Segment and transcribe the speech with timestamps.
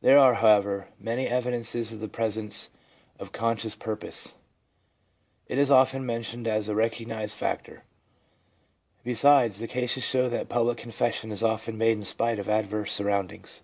[0.00, 2.70] There are, however, many evidences of the presence
[3.20, 4.34] of con scious purpose.
[5.46, 7.84] It is often mentioned as a recognised factor.
[9.04, 13.62] Besides, the cases show that public confession is often made in spite of adverse surroundings.